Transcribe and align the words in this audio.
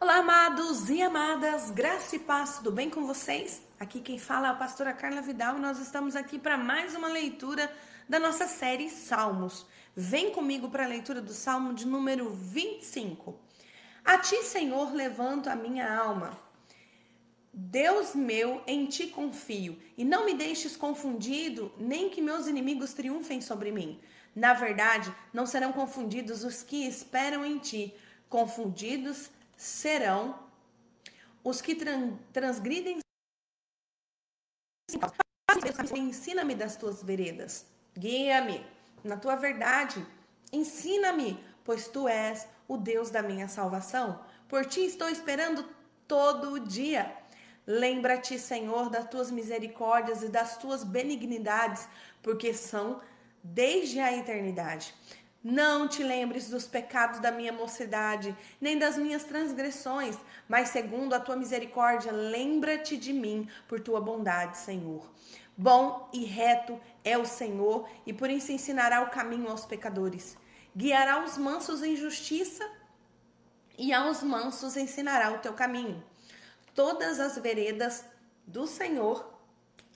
Olá, 0.00 0.18
amados 0.18 0.88
e 0.90 1.02
amadas, 1.02 1.72
graça 1.72 2.14
e 2.14 2.20
paz, 2.20 2.58
tudo 2.58 2.70
bem 2.70 2.88
com 2.88 3.04
vocês? 3.04 3.60
Aqui 3.80 4.00
quem 4.00 4.16
fala 4.16 4.46
é 4.46 4.50
a 4.52 4.54
pastora 4.54 4.92
Carla 4.92 5.20
Vidal 5.20 5.56
e 5.56 5.60
nós 5.60 5.80
estamos 5.80 6.14
aqui 6.14 6.38
para 6.38 6.56
mais 6.56 6.94
uma 6.94 7.08
leitura 7.08 7.68
da 8.08 8.20
nossa 8.20 8.46
série 8.46 8.88
Salmos. 8.90 9.66
Vem 9.96 10.30
comigo 10.30 10.70
para 10.70 10.84
a 10.84 10.88
leitura 10.88 11.20
do 11.20 11.32
Salmo 11.32 11.74
de 11.74 11.84
número 11.84 12.30
25. 12.30 13.40
A 14.04 14.18
ti, 14.18 14.36
Senhor, 14.44 14.94
levanto 14.94 15.50
a 15.50 15.56
minha 15.56 15.92
alma. 15.92 16.38
Deus 17.52 18.14
meu, 18.14 18.62
em 18.68 18.86
ti 18.86 19.08
confio, 19.08 19.76
e 19.96 20.04
não 20.04 20.24
me 20.24 20.34
deixes 20.34 20.76
confundido, 20.76 21.72
nem 21.76 22.08
que 22.08 22.22
meus 22.22 22.46
inimigos 22.46 22.92
triunfem 22.92 23.40
sobre 23.40 23.72
mim. 23.72 23.98
Na 24.32 24.54
verdade, 24.54 25.12
não 25.32 25.44
serão 25.44 25.72
confundidos 25.72 26.44
os 26.44 26.62
que 26.62 26.86
esperam 26.86 27.44
em 27.44 27.58
ti, 27.58 27.92
confundidos 28.28 29.28
serão 29.58 30.38
os 31.44 31.60
que 31.60 31.76
transgridem. 32.32 33.00
Ensina-me 35.94 36.54
das 36.54 36.76
tuas 36.76 37.02
veredas, 37.02 37.66
guia-me 37.94 38.64
na 39.04 39.16
tua 39.16 39.36
verdade, 39.36 40.04
ensina-me, 40.52 41.42
pois 41.64 41.88
tu 41.88 42.08
és 42.08 42.46
o 42.66 42.76
Deus 42.76 43.10
da 43.10 43.22
minha 43.22 43.48
salvação. 43.48 44.24
Por 44.48 44.64
ti 44.64 44.84
estou 44.86 45.08
esperando 45.08 45.68
todo 46.06 46.52
o 46.52 46.60
dia. 46.60 47.14
Lembra-te, 47.66 48.38
Senhor, 48.38 48.88
das 48.88 49.08
tuas 49.08 49.30
misericórdias 49.30 50.22
e 50.22 50.28
das 50.28 50.56
tuas 50.56 50.84
benignidades, 50.84 51.86
porque 52.22 52.54
são 52.54 53.00
desde 53.42 54.00
a 54.00 54.12
eternidade. 54.16 54.94
Não 55.50 55.88
te 55.88 56.02
lembres 56.02 56.50
dos 56.50 56.66
pecados 56.66 57.20
da 57.20 57.32
minha 57.32 57.54
mocidade, 57.54 58.36
nem 58.60 58.78
das 58.78 58.98
minhas 58.98 59.24
transgressões, 59.24 60.14
mas 60.46 60.68
segundo 60.68 61.14
a 61.14 61.20
tua 61.20 61.36
misericórdia, 61.36 62.12
lembra-te 62.12 62.98
de 62.98 63.14
mim 63.14 63.48
por 63.66 63.80
tua 63.80 63.98
bondade, 63.98 64.58
Senhor. 64.58 65.10
Bom 65.56 66.06
e 66.12 66.22
reto 66.26 66.78
é 67.02 67.16
o 67.16 67.24
Senhor, 67.24 67.88
e 68.04 68.12
por 68.12 68.28
isso 68.28 68.52
ensinará 68.52 69.00
o 69.00 69.08
caminho 69.08 69.48
aos 69.48 69.64
pecadores. 69.64 70.36
Guiará 70.76 71.24
os 71.24 71.38
mansos 71.38 71.82
em 71.82 71.96
justiça, 71.96 72.70
e 73.78 73.90
aos 73.90 74.22
mansos 74.22 74.76
ensinará 74.76 75.32
o 75.32 75.38
teu 75.38 75.54
caminho. 75.54 76.04
Todas 76.74 77.18
as 77.18 77.38
veredas 77.38 78.04
do 78.46 78.66
Senhor 78.66 79.32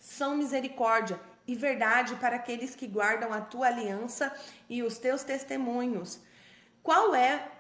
são 0.01 0.35
misericórdia 0.35 1.21
e 1.47 1.55
verdade 1.55 2.17
para 2.17 2.37
aqueles 2.37 2.75
que 2.75 2.87
guardam 2.87 3.33
a 3.33 3.41
tua 3.41 3.67
aliança 3.67 4.35
e 4.69 4.83
os 4.83 4.99
teus 4.99 5.23
testemunhos. 5.25 6.21
Qual 6.83 7.15
é 7.15 7.51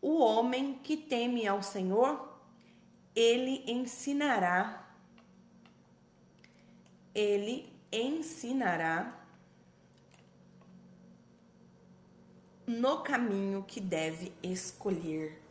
o 0.00 0.18
homem 0.20 0.78
que 0.82 0.96
teme 0.96 1.46
ao 1.46 1.62
Senhor? 1.62 2.28
Ele 3.14 3.64
ensinará, 3.66 4.86
ele 7.14 7.72
ensinará 7.92 9.20
no 12.66 13.02
caminho 13.02 13.64
que 13.66 13.80
deve 13.80 14.32
escolher. 14.42 15.42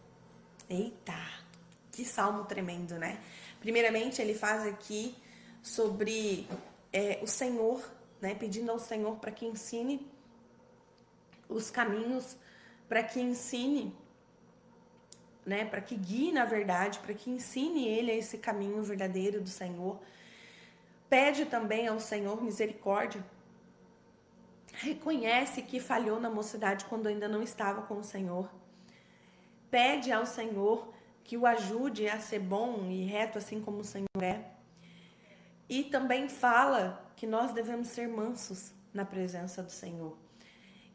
Eita, 0.70 1.20
que 1.92 2.06
salmo 2.06 2.46
tremendo, 2.46 2.98
né? 2.98 3.20
Primeiramente, 3.60 4.22
ele 4.22 4.34
faz 4.34 4.66
aqui 4.66 5.16
sobre 5.62 6.48
é, 6.92 7.20
o 7.22 7.28
Senhor, 7.28 7.82
né, 8.22 8.36
pedindo 8.36 8.72
ao 8.72 8.80
Senhor 8.80 9.18
para 9.18 9.32
que 9.32 9.46
ensine 9.46 10.10
os 11.48 11.70
caminhos, 11.70 12.38
para 12.88 13.04
que 13.04 13.20
ensine, 13.20 13.96
né, 15.46 15.66
para 15.66 15.82
que 15.82 15.96
guie 15.96 16.32
na 16.32 16.46
verdade, 16.46 17.00
para 17.00 17.14
que 17.14 17.30
ensine 17.30 17.88
ele 17.88 18.12
a 18.12 18.16
esse 18.16 18.38
caminho 18.38 18.82
verdadeiro 18.84 19.42
do 19.42 19.50
Senhor. 19.50 20.00
Pede 21.10 21.46
também 21.46 21.88
ao 21.88 22.00
Senhor 22.00 22.42
misericórdia. 22.42 23.26
Reconhece 24.74 25.64
que 25.64 25.80
falhou 25.80 26.20
na 26.20 26.30
mocidade 26.30 26.86
quando 26.86 27.08
ainda 27.08 27.28
não 27.28 27.42
estava 27.42 27.82
com 27.82 27.96
o 27.96 28.04
Senhor. 28.04 28.50
Pede 29.72 30.12
ao 30.12 30.26
Senhor 30.26 30.94
que 31.24 31.36
o 31.36 31.46
ajude 31.46 32.08
a 32.08 32.20
ser 32.20 32.40
bom 32.40 32.88
e 32.90 33.06
reto 33.06 33.38
assim 33.38 33.60
como 33.62 33.80
o 33.80 33.84
Senhor 33.84 34.08
é 34.22 34.59
e 35.70 35.84
também 35.84 36.28
fala 36.28 37.06
que 37.16 37.28
nós 37.28 37.54
devemos 37.54 37.90
ser 37.90 38.08
mansos 38.08 38.72
na 38.92 39.06
presença 39.06 39.62
do 39.62 39.72
Senhor. 39.72 40.18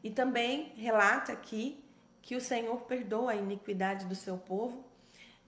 E 0.03 0.11
também 0.11 0.73
relata 0.77 1.33
aqui 1.33 1.83
que 2.21 2.35
o 2.35 2.41
Senhor 2.41 2.81
perdoa 2.83 3.33
a 3.33 3.37
iniquidade 3.37 4.05
do 4.07 4.15
seu 4.15 4.37
povo 4.37 4.85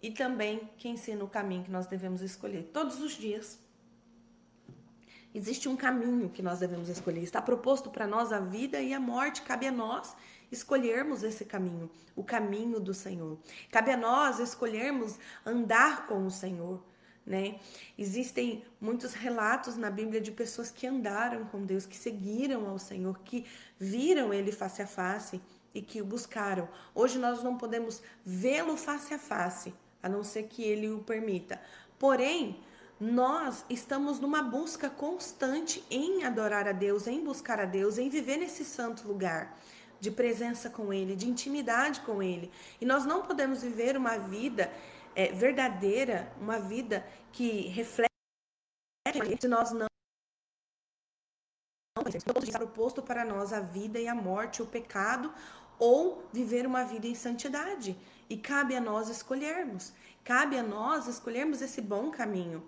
e 0.00 0.10
também 0.10 0.70
que 0.78 0.88
ensina 0.88 1.24
o 1.24 1.28
caminho 1.28 1.64
que 1.64 1.70
nós 1.70 1.86
devemos 1.86 2.22
escolher 2.22 2.70
todos 2.72 3.00
os 3.00 3.12
dias. 3.12 3.58
Existe 5.34 5.68
um 5.68 5.76
caminho 5.76 6.30
que 6.30 6.42
nós 6.42 6.60
devemos 6.60 6.88
escolher. 6.88 7.22
Está 7.22 7.42
proposto 7.42 7.90
para 7.90 8.06
nós 8.06 8.32
a 8.32 8.38
vida 8.38 8.80
e 8.80 8.94
a 8.94 9.00
morte. 9.00 9.42
Cabe 9.42 9.66
a 9.66 9.72
nós 9.72 10.14
escolhermos 10.50 11.22
esse 11.22 11.44
caminho, 11.44 11.90
o 12.14 12.22
caminho 12.22 12.80
do 12.80 12.94
Senhor. 12.94 13.38
Cabe 13.70 13.90
a 13.90 13.96
nós 13.96 14.38
escolhermos 14.38 15.18
andar 15.44 16.06
com 16.06 16.26
o 16.26 16.30
Senhor 16.30 16.82
né? 17.26 17.58
Existem 17.98 18.62
muitos 18.80 19.12
relatos 19.12 19.76
na 19.76 19.90
Bíblia 19.90 20.20
de 20.20 20.30
pessoas 20.30 20.70
que 20.70 20.86
andaram 20.86 21.44
com 21.46 21.64
Deus, 21.64 21.84
que 21.84 21.96
seguiram 21.96 22.68
ao 22.68 22.78
Senhor, 22.78 23.18
que 23.24 23.44
viram 23.78 24.32
ele 24.32 24.52
face 24.52 24.80
a 24.80 24.86
face 24.86 25.40
e 25.74 25.82
que 25.82 26.00
o 26.00 26.04
buscaram. 26.04 26.68
Hoje 26.94 27.18
nós 27.18 27.42
não 27.42 27.58
podemos 27.58 28.00
vê-lo 28.24 28.76
face 28.76 29.12
a 29.12 29.18
face, 29.18 29.74
a 30.02 30.08
não 30.08 30.22
ser 30.22 30.44
que 30.44 30.62
ele 30.62 30.88
o 30.88 31.00
permita. 31.00 31.60
Porém, 31.98 32.60
nós 32.98 33.64
estamos 33.68 34.20
numa 34.20 34.42
busca 34.42 34.88
constante 34.88 35.84
em 35.90 36.24
adorar 36.24 36.68
a 36.68 36.72
Deus, 36.72 37.06
em 37.06 37.22
buscar 37.22 37.60
a 37.60 37.66
Deus, 37.66 37.98
em 37.98 38.08
viver 38.08 38.36
nesse 38.36 38.64
santo 38.64 39.06
lugar 39.06 39.58
de 40.00 40.10
presença 40.10 40.70
com 40.70 40.92
Ele, 40.92 41.16
de 41.16 41.28
intimidade 41.28 42.00
com 42.00 42.22
Ele. 42.22 42.50
E 42.80 42.86
nós 42.86 43.04
não 43.04 43.22
podemos 43.22 43.62
viver 43.62 43.96
uma 43.96 44.16
vida 44.16 44.70
é, 45.16 45.32
verdadeira, 45.32 46.30
uma 46.38 46.60
vida 46.60 47.04
que 47.32 47.68
reflete 47.68 48.10
se 49.40 49.48
nós 49.48 49.72
não 49.72 49.86
estar 52.44 52.62
oposto 52.62 53.02
para 53.02 53.24
nós 53.24 53.52
a 53.52 53.60
vida 53.60 53.98
e 53.98 54.06
a 54.06 54.14
morte, 54.14 54.62
o 54.62 54.66
pecado, 54.66 55.32
ou 55.78 56.28
viver 56.32 56.66
uma 56.66 56.84
vida 56.84 57.06
em 57.06 57.14
santidade. 57.14 57.96
E 58.28 58.36
cabe 58.36 58.76
a 58.76 58.80
nós 58.80 59.08
escolhermos. 59.08 59.92
Cabe 60.22 60.58
a 60.58 60.62
nós 60.62 61.06
escolhermos 61.06 61.62
esse 61.62 61.80
bom 61.80 62.10
caminho. 62.10 62.62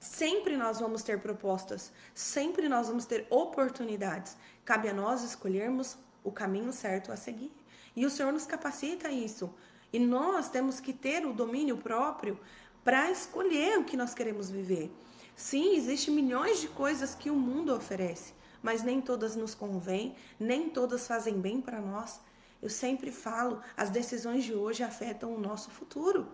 Sempre 0.00 0.56
nós 0.56 0.80
vamos 0.80 1.02
ter 1.02 1.20
propostas, 1.20 1.92
sempre 2.14 2.68
nós 2.68 2.88
vamos 2.88 3.06
ter 3.06 3.26
oportunidades. 3.30 4.36
Cabe 4.64 4.88
a 4.88 4.92
nós 4.92 5.22
escolhermos 5.22 5.96
o 6.24 6.32
caminho 6.32 6.72
certo 6.72 7.12
a 7.12 7.16
seguir. 7.16 7.52
E 7.94 8.04
o 8.04 8.10
Senhor 8.10 8.32
nos 8.32 8.44
capacita 8.44 9.08
a 9.08 9.12
isso. 9.12 9.54
E 9.96 9.98
nós 9.98 10.50
temos 10.50 10.78
que 10.78 10.92
ter 10.92 11.24
o 11.24 11.32
domínio 11.32 11.78
próprio 11.78 12.38
para 12.84 13.10
escolher 13.10 13.78
o 13.78 13.84
que 13.84 13.96
nós 13.96 14.12
queremos 14.12 14.50
viver. 14.50 14.94
Sim, 15.34 15.74
existem 15.74 16.12
milhões 16.12 16.60
de 16.60 16.68
coisas 16.68 17.14
que 17.14 17.30
o 17.30 17.34
mundo 17.34 17.74
oferece, 17.74 18.34
mas 18.62 18.82
nem 18.82 19.00
todas 19.00 19.34
nos 19.34 19.54
convêm, 19.54 20.14
nem 20.38 20.68
todas 20.68 21.06
fazem 21.06 21.40
bem 21.40 21.62
para 21.62 21.80
nós. 21.80 22.20
Eu 22.60 22.68
sempre 22.68 23.10
falo, 23.10 23.62
as 23.74 23.88
decisões 23.88 24.44
de 24.44 24.52
hoje 24.52 24.82
afetam 24.82 25.34
o 25.34 25.40
nosso 25.40 25.70
futuro. 25.70 26.28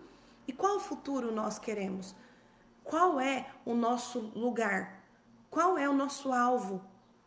E 0.45 0.51
qual 0.51 0.77
futuro 0.81 1.31
nós 1.31 1.57
queremos? 1.57 2.13
Qual 2.83 3.17
é 3.17 3.49
o 3.63 3.73
nosso 3.73 4.19
lugar? 4.35 5.05
Qual 5.49 5.77
é 5.77 5.87
o 5.87 5.93
nosso 5.93 6.33
alvo? 6.33 6.83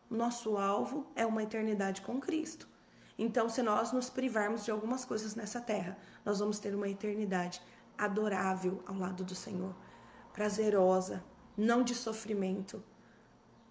Nosso 0.07 0.55
alvo 0.55 1.07
é 1.15 1.25
uma 1.25 1.41
eternidade 1.41 2.01
com 2.01 2.19
Cristo. 2.21 2.69
Então, 3.17 3.49
se 3.49 3.63
nós 3.63 3.91
nos 3.91 4.09
privarmos 4.09 4.63
de 4.63 4.71
algumas 4.71 5.03
coisas 5.03 5.33
nessa 5.33 5.59
terra, 5.59 5.97
nós 6.23 6.39
vamos 6.39 6.59
ter 6.59 6.75
uma 6.75 6.87
eternidade 6.87 7.61
adorável 7.97 8.83
ao 8.85 8.95
lado 8.95 9.23
do 9.23 9.33
Senhor, 9.33 9.75
prazerosa, 10.33 11.23
não 11.57 11.81
de 11.83 11.95
sofrimento, 11.95 12.83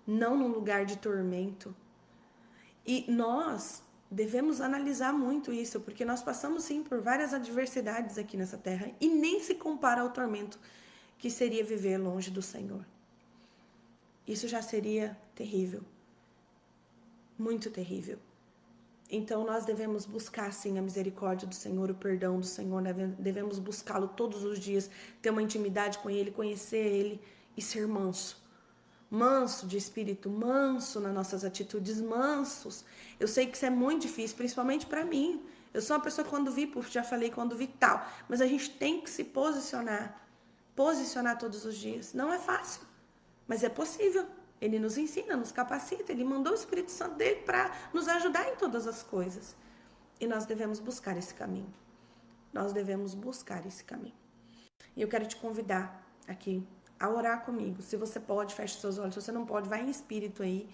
não 0.07 0.37
num 0.37 0.49
lugar 0.49 0.85
de 0.85 0.97
tormento. 0.97 1.75
E 2.85 3.05
nós 3.09 3.83
devemos 4.11 4.61
analisar 4.61 5.13
muito 5.13 5.53
isso, 5.53 5.81
porque 5.81 6.05
nós 6.05 6.23
passamos 6.23 6.65
sim 6.65 6.83
por 6.83 7.01
várias 7.01 7.33
adversidades 7.33 8.19
aqui 8.19 8.37
nessa 8.37 8.59
terra 8.59 8.91
e 9.01 9.09
nem 9.09 9.41
se 9.41 9.55
compara 9.55 10.01
ao 10.01 10.11
tormento 10.11 10.59
que 11.19 11.31
seria 11.31 11.65
viver 11.65 11.99
longe 11.99 12.31
do 12.31 12.43
Senhor. 12.43 12.85
Isso 14.27 14.49
já 14.49 14.61
seria 14.61 15.17
terrível. 15.35 15.83
Muito 17.39 17.71
terrível. 17.71 18.19
Então 19.11 19.45
nós 19.45 19.65
devemos 19.65 20.05
buscar 20.05 20.53
sim 20.53 20.79
a 20.79 20.83
misericórdia 20.83 21.47
do 21.47 21.55
Senhor, 21.55 21.91
o 21.91 21.95
perdão 21.95 22.41
do 22.41 22.47
Senhor, 22.47 22.83
devemos 23.19 23.59
buscá-lo 23.59 24.09
todos 24.09 24.43
os 24.43 24.59
dias, 24.59 24.91
ter 25.23 25.31
uma 25.31 25.43
intimidade 25.43 25.99
com 25.99 26.11
Ele, 26.11 26.31
conhecer 26.31 26.85
Ele 26.85 27.21
e 27.57 27.63
ser 27.63 27.87
manso. 27.87 28.45
Manso 29.09 29.67
de 29.69 29.77
espírito, 29.77 30.29
manso 30.29 30.99
nas 30.99 31.15
nossas 31.15 31.45
atitudes, 31.45 32.01
mansos. 32.01 32.85
Eu 33.21 33.29
sei 33.29 33.47
que 33.47 33.57
isso 33.57 33.65
é 33.65 33.71
muito 33.71 34.03
difícil, 34.03 34.37
principalmente 34.37 34.87
para 34.87 35.05
mim. 35.05 35.41
Eu 35.73 35.81
sou 35.81 35.97
uma 35.97 36.03
pessoa 36.03 36.27
quando 36.27 36.51
vi, 36.51 36.73
já 36.91 37.05
falei 37.05 37.31
quando 37.31 37.57
vi 37.57 37.69
tal, 37.69 38.05
mas 38.29 38.41
a 38.41 38.47
gente 38.47 38.71
tem 38.71 39.01
que 39.01 39.09
se 39.09 39.23
posicionar, 39.23 40.21
posicionar 40.75 41.39
todos 41.39 41.65
os 41.65 41.77
dias. 41.77 42.13
Não 42.13 42.33
é 42.33 42.39
fácil, 42.39 42.81
mas 43.47 43.63
é 43.63 43.69
possível. 43.69 44.27
Ele 44.61 44.79
nos 44.79 44.97
ensina, 44.97 45.37
nos 45.37 45.53
capacita, 45.53 46.13
ele 46.13 46.25
mandou 46.25 46.53
o 46.53 46.57
Espírito 46.57 46.91
Santo 46.91 47.17
dele 47.17 47.43
para 47.43 47.71
nos 47.93 48.09
ajudar 48.09 48.49
em 48.49 48.57
todas 48.57 48.87
as 48.87 49.03
coisas. 49.03 49.55
E 50.19 50.27
nós 50.27 50.47
devemos 50.47 50.81
buscar 50.81 51.17
esse 51.17 51.35
caminho. 51.35 51.73
Nós 52.53 52.73
devemos 52.73 53.15
buscar 53.15 53.67
esse 53.67 53.85
caminho. 53.85 54.15
E 54.97 55.03
eu 55.03 55.09
quero 55.09 55.27
te 55.27 55.37
convidar 55.37 56.03
aqui 56.27 56.67
a 56.99 57.09
orar 57.11 57.45
comigo. 57.45 57.83
Se 57.83 57.97
você 57.97 58.19
pode, 58.19 58.55
feche 58.55 58.81
seus 58.81 58.99
olhos. 58.99 59.15
Se 59.15 59.21
você 59.21 59.33
não 59.33 59.45
pode, 59.45 59.69
vai 59.69 59.83
em 59.83 59.91
espírito 59.91 60.43
aí. 60.43 60.69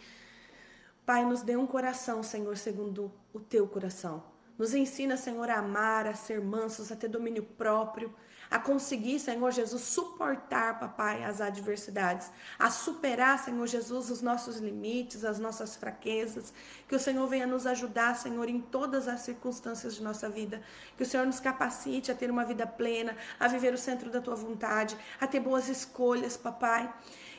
Pai, 1.04 1.24
nos 1.24 1.42
dê 1.42 1.56
um 1.56 1.66
coração, 1.66 2.22
Senhor, 2.22 2.56
segundo 2.56 3.10
o 3.32 3.40
teu 3.40 3.66
coração. 3.66 4.22
Nos 4.58 4.74
ensina, 4.74 5.16
Senhor, 5.16 5.48
a 5.50 5.58
amar, 5.58 6.06
a 6.06 6.14
ser 6.14 6.40
mansos, 6.40 6.92
a 6.92 6.96
ter 6.96 7.08
domínio 7.08 7.42
próprio, 7.42 8.14
a 8.52 8.58
conseguir, 8.58 9.18
Senhor 9.18 9.50
Jesus, 9.50 9.80
suportar, 9.80 10.78
papai, 10.78 11.24
as 11.24 11.40
adversidades, 11.40 12.30
a 12.58 12.68
superar, 12.68 13.38
Senhor 13.38 13.66
Jesus, 13.66 14.10
os 14.10 14.20
nossos 14.20 14.58
limites, 14.58 15.24
as 15.24 15.38
nossas 15.38 15.74
fraquezas. 15.74 16.52
Que 16.86 16.94
o 16.94 16.98
Senhor 16.98 17.26
venha 17.26 17.46
nos 17.46 17.66
ajudar, 17.66 18.14
Senhor, 18.14 18.46
em 18.50 18.60
todas 18.60 19.08
as 19.08 19.22
circunstâncias 19.22 19.94
de 19.94 20.02
nossa 20.02 20.28
vida. 20.28 20.60
Que 20.98 21.02
o 21.02 21.06
Senhor 21.06 21.24
nos 21.24 21.40
capacite 21.40 22.12
a 22.12 22.14
ter 22.14 22.30
uma 22.30 22.44
vida 22.44 22.66
plena, 22.66 23.16
a 23.40 23.48
viver 23.48 23.72
o 23.72 23.78
centro 23.78 24.10
da 24.10 24.20
tua 24.20 24.34
vontade, 24.34 24.98
a 25.18 25.26
ter 25.26 25.40
boas 25.40 25.70
escolhas, 25.70 26.36
papai. 26.36 26.92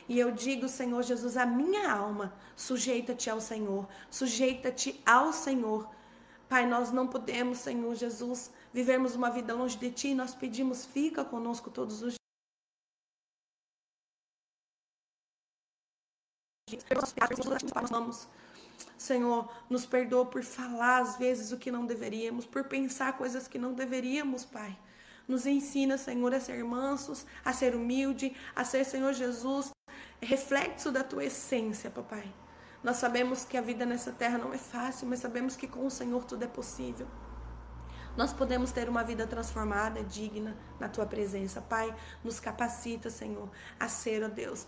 E 0.08 0.18
eu 0.18 0.32
digo, 0.32 0.68
Senhor 0.68 1.02
Jesus, 1.04 1.36
a 1.36 1.46
minha 1.46 1.92
alma, 1.92 2.34
sujeita-te 2.56 3.30
ao 3.30 3.40
Senhor, 3.40 3.86
sujeita-te 4.10 5.00
ao 5.06 5.32
Senhor. 5.32 5.88
Pai, 6.54 6.66
nós 6.66 6.92
não 6.92 7.08
podemos, 7.08 7.58
Senhor 7.58 7.92
Jesus, 7.96 8.48
vivermos 8.72 9.16
uma 9.16 9.28
vida 9.28 9.52
longe 9.52 9.76
de 9.76 9.90
Ti. 9.90 10.14
Nós 10.14 10.36
pedimos, 10.36 10.86
fica 10.86 11.24
conosco 11.24 11.68
todos 11.68 12.00
os 12.00 12.14
dias. 16.68 16.80
Senhor, 18.96 19.52
nos 19.68 19.84
perdoa 19.84 20.24
por 20.26 20.44
falar 20.44 21.02
às 21.02 21.16
vezes 21.16 21.50
o 21.50 21.58
que 21.58 21.72
não 21.72 21.84
deveríamos, 21.84 22.46
por 22.46 22.62
pensar 22.68 23.18
coisas 23.18 23.48
que 23.48 23.58
não 23.58 23.74
deveríamos, 23.74 24.44
Pai. 24.44 24.78
Nos 25.26 25.46
ensina, 25.46 25.98
Senhor, 25.98 26.32
a 26.32 26.38
ser 26.38 26.62
mansos, 26.62 27.26
a 27.44 27.52
ser 27.52 27.74
humilde, 27.74 28.36
a 28.54 28.64
ser, 28.64 28.84
Senhor 28.84 29.12
Jesus, 29.12 29.72
reflexo 30.22 30.92
da 30.92 31.02
tua 31.02 31.24
essência, 31.24 31.90
papai. 31.90 32.32
Nós 32.84 32.98
sabemos 32.98 33.46
que 33.46 33.56
a 33.56 33.62
vida 33.62 33.86
nessa 33.86 34.12
terra 34.12 34.36
não 34.36 34.52
é 34.52 34.58
fácil, 34.58 35.08
mas 35.08 35.20
sabemos 35.20 35.56
que 35.56 35.66
com 35.66 35.86
o 35.86 35.90
Senhor 35.90 36.22
tudo 36.24 36.44
é 36.44 36.46
possível. 36.46 37.06
Nós 38.14 38.30
podemos 38.30 38.70
ter 38.72 38.90
uma 38.90 39.02
vida 39.02 39.26
transformada, 39.26 40.04
digna 40.04 40.54
na 40.78 40.86
tua 40.86 41.06
presença. 41.06 41.62
Pai, 41.62 41.92
nos 42.22 42.38
capacita, 42.38 43.08
Senhor, 43.08 43.50
a 43.80 43.88
ser, 43.88 44.22
ó 44.22 44.28
Deus, 44.28 44.66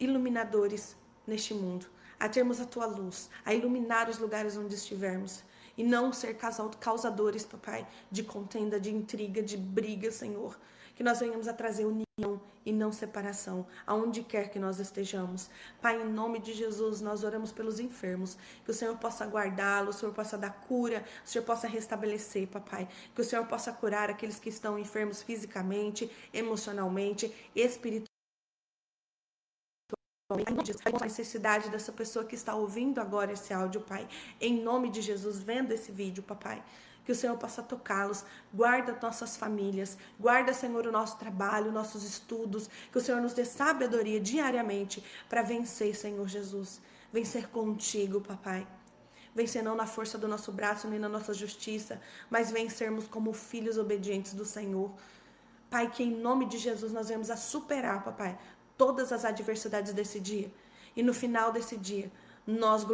iluminadores 0.00 0.96
neste 1.26 1.52
mundo, 1.52 1.86
a 2.18 2.30
termos 2.30 2.62
a 2.62 2.64
tua 2.64 2.86
luz, 2.86 3.28
a 3.44 3.52
iluminar 3.52 4.08
os 4.08 4.18
lugares 4.18 4.56
onde 4.56 4.74
estivermos 4.74 5.44
e 5.76 5.84
não 5.84 6.14
ser 6.14 6.38
causadores, 6.80 7.44
papai, 7.44 7.86
de 8.10 8.22
contenda, 8.22 8.80
de 8.80 8.90
intriga, 8.90 9.42
de 9.42 9.58
briga, 9.58 10.10
Senhor. 10.10 10.58
Que 10.94 11.02
nós 11.02 11.20
venhamos 11.20 11.48
a 11.48 11.52
trazer 11.52 11.84
união 11.84 12.40
e 12.64 12.72
não 12.72 12.92
separação, 12.92 13.66
aonde 13.86 14.22
quer 14.22 14.48
que 14.48 14.58
nós 14.58 14.78
estejamos. 14.78 15.50
Pai, 15.82 16.00
em 16.00 16.08
nome 16.08 16.38
de 16.38 16.54
Jesus, 16.54 17.00
nós 17.00 17.24
oramos 17.24 17.52
pelos 17.52 17.78
enfermos, 17.78 18.38
que 18.64 18.70
o 18.70 18.74
Senhor 18.74 18.96
possa 18.96 19.26
guardá-los, 19.26 19.96
o 19.96 19.98
Senhor 19.98 20.14
possa 20.14 20.38
dar 20.38 20.52
cura, 20.62 21.04
o 21.24 21.28
Senhor 21.28 21.44
possa 21.44 21.66
restabelecer, 21.66 22.48
papai, 22.48 22.88
que 23.14 23.20
o 23.20 23.24
Senhor 23.24 23.46
possa 23.46 23.72
curar 23.72 24.08
aqueles 24.08 24.38
que 24.38 24.48
estão 24.48 24.78
enfermos 24.78 25.22
fisicamente, 25.22 26.10
emocionalmente, 26.32 27.32
espiritualmente 27.54 28.14
a 30.32 31.04
necessidade 31.04 31.68
dessa 31.68 31.92
pessoa 31.92 32.24
que 32.24 32.34
está 32.34 32.54
ouvindo 32.54 32.98
agora 32.98 33.32
esse 33.32 33.52
áudio, 33.52 33.82
Pai. 33.82 34.08
Em 34.40 34.62
nome 34.62 34.90
de 34.90 35.02
Jesus, 35.02 35.38
vendo 35.38 35.70
esse 35.72 35.92
vídeo, 35.92 36.22
papai. 36.22 36.62
Que 37.04 37.12
o 37.12 37.14
Senhor 37.14 37.36
possa 37.36 37.62
tocá-los, 37.62 38.24
guarda 38.52 38.98
nossas 39.00 39.36
famílias, 39.36 39.98
guarda, 40.18 40.54
Senhor, 40.54 40.86
o 40.86 40.92
nosso 40.92 41.18
trabalho, 41.18 41.70
nossos 41.70 42.02
estudos, 42.02 42.68
que 42.90 42.98
o 42.98 43.00
Senhor 43.00 43.20
nos 43.20 43.34
dê 43.34 43.44
sabedoria 43.44 44.18
diariamente 44.18 45.04
para 45.28 45.42
vencer, 45.42 45.94
Senhor 45.94 46.26
Jesus. 46.26 46.80
Vencer 47.12 47.48
contigo, 47.48 48.20
papai. 48.20 48.66
Vencer 49.34 49.62
não 49.62 49.74
na 49.74 49.86
força 49.86 50.16
do 50.16 50.28
nosso 50.28 50.52
braço, 50.52 50.88
nem 50.88 50.98
na 50.98 51.08
nossa 51.08 51.34
justiça, 51.34 52.00
mas 52.30 52.50
vencermos 52.50 53.06
como 53.08 53.32
filhos 53.32 53.76
obedientes 53.76 54.32
do 54.32 54.44
Senhor. 54.44 54.90
Pai, 55.68 55.90
que 55.90 56.04
em 56.04 56.10
nome 56.10 56.46
de 56.46 56.56
Jesus 56.56 56.92
nós 56.92 57.08
vamos 57.08 57.30
a 57.30 57.36
superar, 57.36 58.04
papai, 58.04 58.38
todas 58.76 59.12
as 59.12 59.24
adversidades 59.24 59.92
desse 59.92 60.20
dia. 60.20 60.52
E 60.96 61.02
no 61.02 61.12
final 61.12 61.50
desse 61.50 61.76
dia, 61.76 62.10
nós 62.46 62.84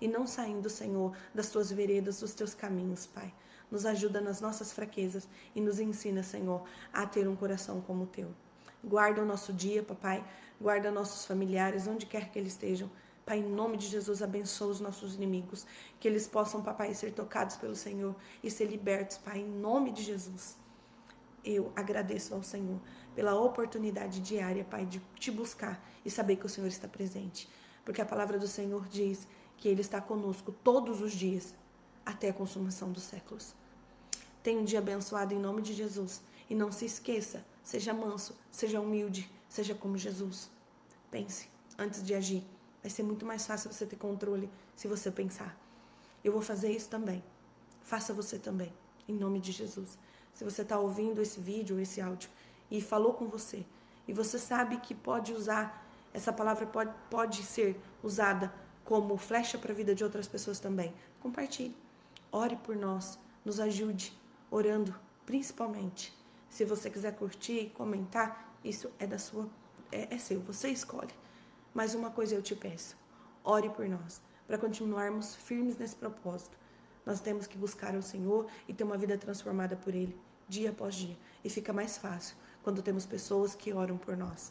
e 0.00 0.08
não 0.08 0.26
saindo, 0.26 0.68
Senhor, 0.68 1.16
das 1.34 1.50
tuas 1.50 1.70
veredas, 1.70 2.20
dos 2.20 2.34
teus 2.34 2.54
caminhos, 2.54 3.06
Pai. 3.06 3.32
Nos 3.70 3.84
ajuda 3.84 4.20
nas 4.20 4.40
nossas 4.40 4.72
fraquezas 4.72 5.28
e 5.54 5.60
nos 5.60 5.80
ensina, 5.80 6.22
Senhor, 6.22 6.62
a 6.92 7.06
ter 7.06 7.26
um 7.26 7.34
coração 7.34 7.80
como 7.80 8.04
o 8.04 8.06
teu. 8.06 8.28
Guarda 8.84 9.22
o 9.22 9.26
nosso 9.26 9.52
dia, 9.52 9.82
papai. 9.82 10.24
Guarda 10.60 10.90
nossos 10.90 11.26
familiares, 11.26 11.86
onde 11.86 12.06
quer 12.06 12.30
que 12.30 12.38
eles 12.38 12.52
estejam. 12.52 12.90
Pai, 13.24 13.40
em 13.40 13.48
nome 13.48 13.76
de 13.76 13.88
Jesus, 13.88 14.22
abençoa 14.22 14.68
os 14.68 14.80
nossos 14.80 15.16
inimigos. 15.16 15.66
Que 15.98 16.06
eles 16.06 16.28
possam, 16.28 16.62
papai, 16.62 16.94
ser 16.94 17.12
tocados 17.12 17.56
pelo 17.56 17.74
Senhor 17.74 18.14
e 18.42 18.50
ser 18.50 18.66
libertos, 18.66 19.18
Pai, 19.18 19.40
em 19.40 19.48
nome 19.48 19.90
de 19.90 20.02
Jesus 20.02 20.56
eu 21.46 21.72
agradeço 21.76 22.34
ao 22.34 22.42
Senhor 22.42 22.80
pela 23.14 23.34
oportunidade 23.34 24.20
diária, 24.20 24.64
Pai, 24.64 24.84
de 24.84 25.00
te 25.18 25.30
buscar 25.30 25.80
e 26.04 26.10
saber 26.10 26.36
que 26.36 26.44
o 26.44 26.48
Senhor 26.48 26.66
está 26.66 26.88
presente. 26.88 27.48
Porque 27.86 28.02
a 28.02 28.04
palavra 28.04 28.38
do 28.38 28.46
Senhor 28.46 28.86
diz 28.86 29.26
que 29.56 29.66
Ele 29.66 29.80
está 29.80 29.98
conosco 29.98 30.52
todos 30.62 31.00
os 31.00 31.12
dias, 31.12 31.54
até 32.04 32.28
a 32.28 32.34
consumação 32.34 32.92
dos 32.92 33.04
séculos. 33.04 33.54
Tenha 34.42 34.60
um 34.60 34.64
dia 34.64 34.80
abençoado 34.80 35.32
em 35.32 35.38
nome 35.38 35.62
de 35.62 35.72
Jesus. 35.72 36.20
E 36.50 36.54
não 36.54 36.70
se 36.70 36.84
esqueça, 36.84 37.42
seja 37.64 37.94
manso, 37.94 38.36
seja 38.52 38.78
humilde, 38.78 39.30
seja 39.48 39.74
como 39.74 39.96
Jesus. 39.96 40.50
Pense 41.10 41.48
antes 41.78 42.02
de 42.04 42.14
agir. 42.14 42.44
Vai 42.82 42.90
ser 42.90 43.02
muito 43.02 43.24
mais 43.24 43.46
fácil 43.46 43.72
você 43.72 43.86
ter 43.86 43.96
controle 43.96 44.50
se 44.76 44.86
você 44.86 45.10
pensar. 45.10 45.58
Eu 46.22 46.32
vou 46.32 46.42
fazer 46.42 46.70
isso 46.70 46.90
também. 46.90 47.24
Faça 47.82 48.12
você 48.12 48.38
também, 48.38 48.70
em 49.08 49.14
nome 49.14 49.40
de 49.40 49.52
Jesus 49.52 49.96
se 50.36 50.44
você 50.44 50.60
está 50.60 50.78
ouvindo 50.78 51.22
esse 51.22 51.40
vídeo, 51.40 51.80
esse 51.80 51.98
áudio, 51.98 52.28
e 52.70 52.82
falou 52.82 53.14
com 53.14 53.26
você, 53.26 53.64
e 54.06 54.12
você 54.12 54.38
sabe 54.38 54.76
que 54.76 54.94
pode 54.94 55.32
usar, 55.32 55.85
essa 56.16 56.32
palavra 56.32 56.66
pode, 56.66 56.90
pode 57.10 57.42
ser 57.42 57.78
usada 58.02 58.50
como 58.86 59.18
flecha 59.18 59.58
para 59.58 59.70
a 59.70 59.74
vida 59.74 59.94
de 59.94 60.02
outras 60.02 60.26
pessoas 60.26 60.58
também, 60.58 60.94
compartilhe. 61.20 61.76
Ore 62.32 62.56
por 62.56 62.74
nós, 62.74 63.18
nos 63.44 63.60
ajude, 63.60 64.18
orando, 64.50 64.94
principalmente. 65.26 66.16
Se 66.48 66.64
você 66.64 66.88
quiser 66.88 67.14
curtir, 67.14 67.70
comentar, 67.74 68.56
isso 68.64 68.90
é 68.98 69.06
da 69.06 69.18
sua, 69.18 69.46
é, 69.92 70.14
é 70.14 70.16
seu, 70.16 70.40
você 70.40 70.70
escolhe. 70.70 71.12
Mas 71.74 71.94
uma 71.94 72.10
coisa 72.10 72.34
eu 72.34 72.40
te 72.40 72.56
peço: 72.56 72.96
ore 73.44 73.68
por 73.68 73.86
nós, 73.86 74.22
para 74.46 74.56
continuarmos 74.56 75.34
firmes 75.34 75.76
nesse 75.76 75.96
propósito. 75.96 76.56
Nós 77.04 77.20
temos 77.20 77.46
que 77.46 77.58
buscar 77.58 77.94
o 77.94 78.02
Senhor 78.02 78.46
e 78.66 78.72
ter 78.72 78.84
uma 78.84 78.96
vida 78.96 79.18
transformada 79.18 79.76
por 79.76 79.94
Ele 79.94 80.18
dia 80.48 80.70
após 80.70 80.94
dia. 80.94 81.16
E 81.44 81.50
fica 81.50 81.74
mais 81.74 81.98
fácil 81.98 82.36
quando 82.62 82.82
temos 82.82 83.04
pessoas 83.04 83.54
que 83.54 83.74
oram 83.74 83.98
por 83.98 84.16
nós. 84.16 84.50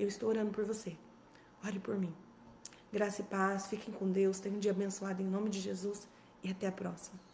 Eu 0.00 0.08
estou 0.08 0.30
orando 0.30 0.50
por 0.50 0.64
você. 0.64 0.96
Ore 1.62 1.78
por 1.78 1.98
mim. 1.98 2.10
Graça 2.90 3.20
e 3.20 3.24
paz. 3.24 3.66
Fiquem 3.66 3.92
com 3.92 4.10
Deus. 4.10 4.40
Tenham 4.40 4.56
um 4.56 4.58
dia 4.58 4.70
abençoado 4.70 5.20
em 5.20 5.26
nome 5.26 5.50
de 5.50 5.60
Jesus. 5.60 6.08
E 6.42 6.50
até 6.50 6.66
a 6.66 6.72
próxima. 6.72 7.29